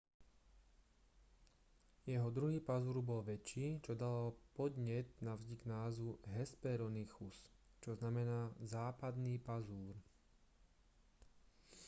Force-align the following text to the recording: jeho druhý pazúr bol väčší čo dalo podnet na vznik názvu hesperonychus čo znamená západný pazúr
jeho 2.11 2.27
druhý 2.37 2.57
pazúr 2.69 2.97
bol 3.09 3.21
väčší 3.31 3.67
čo 3.85 3.93
dalo 4.03 4.25
podnet 4.57 5.07
na 5.25 5.33
vznik 5.39 5.61
názvu 5.73 6.11
hesperonychus 6.35 7.37
čo 7.85 7.91
znamená 7.99 8.39
západný 8.73 9.35
pazúr 9.47 9.93